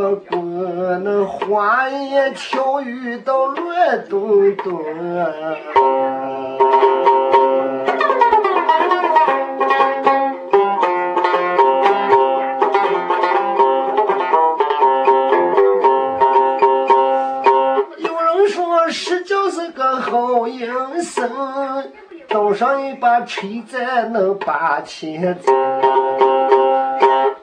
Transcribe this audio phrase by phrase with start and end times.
[0.00, 4.82] 不过那花言巧语到乱东东，
[17.98, 20.00] 有人说石匠是个。
[20.00, 21.30] 好营生，
[22.26, 23.78] 刀上一把锤子
[24.10, 25.54] 能把钱挣。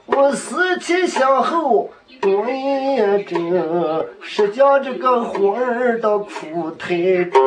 [0.08, 7.42] 我思前想后多认真，是将这个活儿到苦太重。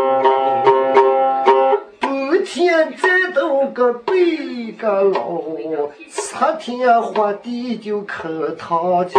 [2.00, 5.42] 白天再到个背个老，
[6.08, 9.18] 擦天花地就磕头去。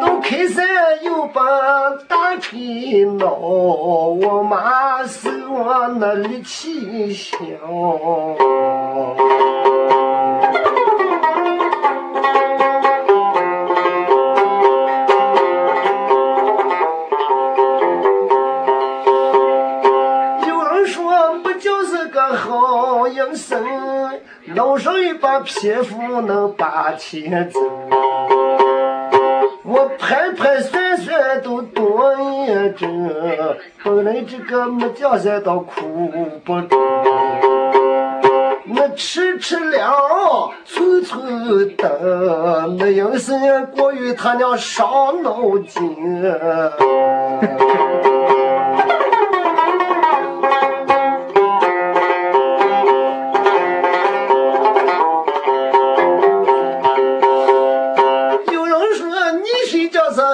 [0.00, 0.66] 到开山
[1.02, 1.42] 又把
[2.08, 5.30] 大锤挠，我妈手
[5.64, 7.36] 上那力气小。
[22.64, 23.62] 个好营生，
[24.54, 27.62] 老上一把皮肤能把钱挣。
[29.64, 33.10] 我盘盘算算都多认真，
[33.82, 36.10] 本来这个没江山倒苦
[36.44, 36.78] 不中。
[38.66, 39.92] 那吃吃粮，
[40.64, 41.20] 凑凑
[41.76, 46.24] 等，那营生过于他娘伤脑筋。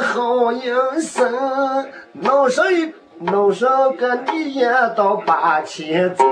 [0.00, 1.32] 好营生
[2.12, 6.26] 弄上一弄上个你也到八千挣，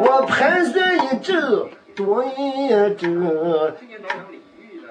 [0.00, 3.72] 我盘算一整多一整，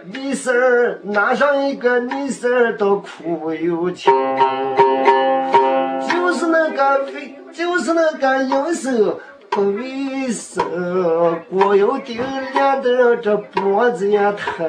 [0.05, 4.13] 你婶儿拿上一个你婶儿都苦又穷，
[6.07, 7.05] 就是那个
[7.51, 9.17] 就是那个营生
[9.49, 10.63] 不卫生，
[11.49, 12.21] 光有腚
[12.53, 14.63] 连的这脖子也疼。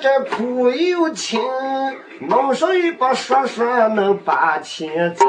[0.00, 1.38] 这苦又轻，
[2.20, 5.28] 弄上一把刷刷能把钱挣。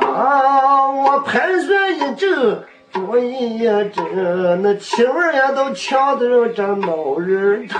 [0.00, 3.58] 啊，我盘算一整，多一
[3.90, 7.78] 阵，那气味也都呛得这脑仁疼。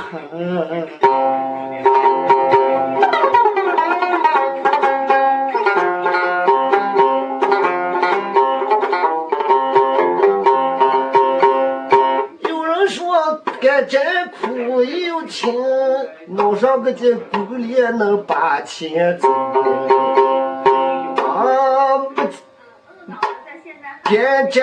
[15.32, 15.50] 钱，
[16.26, 19.32] 弄上个这骨脸能把钱挣。
[21.16, 22.22] 啊，不，
[24.04, 24.60] 干这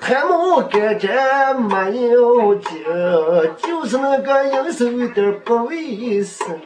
[0.00, 1.06] 太忙干这
[1.54, 2.82] 没有劲，
[3.58, 6.58] 就是那个营生有点不卫生。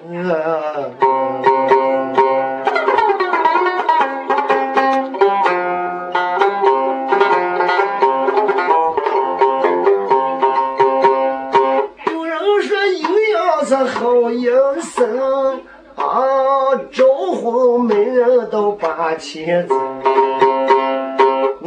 [13.65, 14.53] 好营
[14.83, 15.63] 生
[15.97, 19.79] 啊，招呼媒人到八千挣。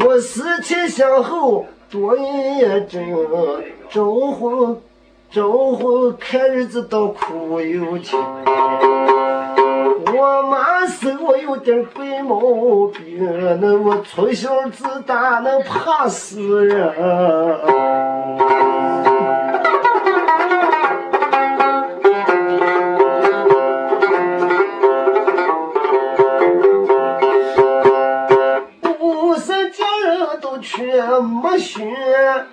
[0.05, 3.03] 我思前想后多认真，
[3.89, 4.81] 招呼
[5.31, 8.21] 招呼看日子倒苦又甜。
[10.13, 12.39] 我妈说我有点怪毛
[12.87, 16.93] 病，那我从小自大能怕死人。
[30.77, 31.01] 学
[31.41, 31.91] 没学，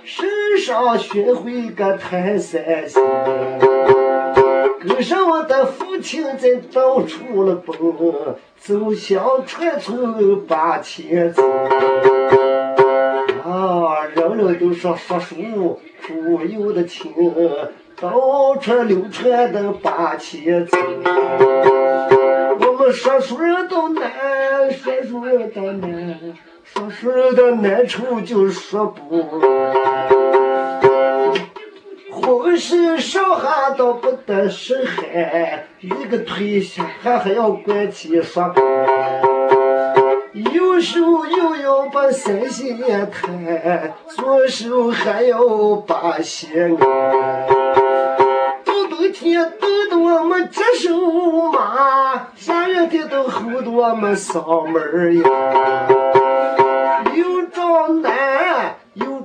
[0.02, 3.02] 世上学会个泰山心。
[4.80, 7.76] 跟上我的父亲在到处了奔，
[8.56, 11.44] 走向传村把钱挣。
[13.44, 17.12] 啊，人人都说说书苦有的轻，
[18.00, 20.80] 到处流传的把钱挣。
[22.58, 24.10] 我们说书人都难，
[24.70, 26.18] 说书人都难。
[26.64, 29.40] 说书人的难处就说不完，
[32.10, 38.64] 浑身上下都不得是汗，一个腿下还还要拐起双板，
[40.54, 42.78] 右手又要把三线
[43.10, 47.46] 弹，左手还要把弦按，
[48.64, 50.96] 到冬天冻得我们接手
[51.52, 55.93] 嘛，下雨天都好多么嗓门儿呀。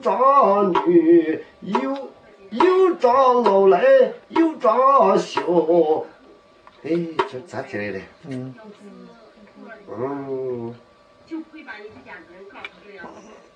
[0.01, 2.10] 男，有长女，有
[2.51, 3.84] 有长老来，
[4.30, 5.42] 又长小。
[6.84, 6.92] 哎，
[7.30, 8.00] 这咋起来的？
[8.30, 8.56] 嗯。
[9.90, 10.74] 嗯。
[11.25, 12.19] 就会把你这人
[12.50, 13.06] 告诉这样。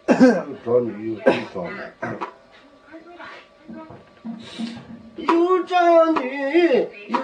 [0.06, 1.22] 有长女，有
[1.54, 1.94] 长男。
[5.16, 7.18] 有长女，有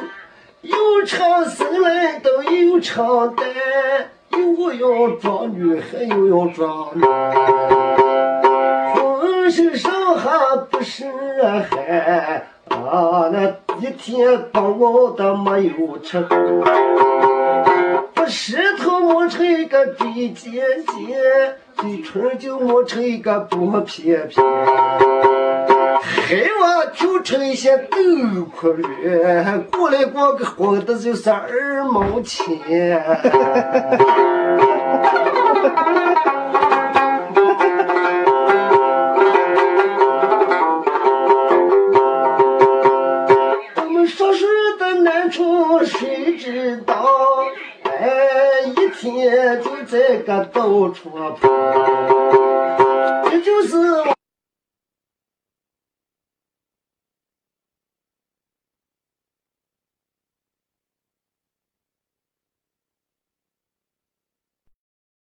[0.61, 3.45] 有长生来都有长担，
[4.31, 8.48] 又要长女，还又要长男。
[9.49, 10.29] 浑身上下
[10.69, 11.05] 不是
[11.41, 13.47] 汗啊，那
[13.79, 16.23] 一天帮我的没有吃。
[18.27, 20.53] 石头磨成一个嘴尖
[20.85, 21.17] 尖，
[21.77, 24.45] 嘴唇就磨成一个薄片片，
[25.99, 27.97] 海娃就成一些豆
[28.55, 33.03] 壳儿，过来过个活的就是二毛钱。
[48.99, 51.09] 天就在个到处
[51.39, 52.18] 跑，